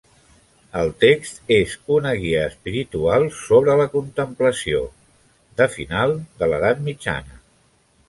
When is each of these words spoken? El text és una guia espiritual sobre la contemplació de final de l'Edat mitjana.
El 0.83 0.87
text 1.03 1.51
és 1.57 1.75
una 1.97 2.13
guia 2.23 2.41
espiritual 2.53 3.27
sobre 3.43 3.77
la 3.83 3.87
contemplació 3.99 4.83
de 5.63 5.71
final 5.79 6.21
de 6.43 6.53
l'Edat 6.55 6.87
mitjana. 6.91 7.43